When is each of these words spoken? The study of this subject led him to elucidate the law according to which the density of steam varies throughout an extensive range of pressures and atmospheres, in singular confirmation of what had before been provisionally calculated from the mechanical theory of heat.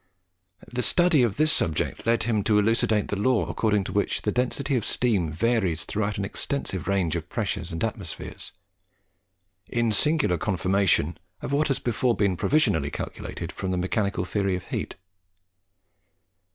The 0.67 0.81
study 0.81 1.21
of 1.21 1.37
this 1.37 1.51
subject 1.51 2.07
led 2.07 2.23
him 2.23 2.43
to 2.45 2.57
elucidate 2.57 3.09
the 3.09 3.15
law 3.21 3.47
according 3.47 3.83
to 3.83 3.91
which 3.93 4.23
the 4.23 4.31
density 4.31 4.75
of 4.75 4.83
steam 4.83 5.29
varies 5.31 5.85
throughout 5.85 6.17
an 6.17 6.25
extensive 6.25 6.87
range 6.87 7.15
of 7.15 7.29
pressures 7.29 7.71
and 7.71 7.83
atmospheres, 7.83 8.51
in 9.67 9.91
singular 9.91 10.39
confirmation 10.39 11.19
of 11.43 11.51
what 11.51 11.67
had 11.67 11.83
before 11.83 12.15
been 12.15 12.35
provisionally 12.35 12.89
calculated 12.89 13.51
from 13.51 13.69
the 13.69 13.77
mechanical 13.77 14.25
theory 14.25 14.55
of 14.55 14.63
heat. 14.69 14.95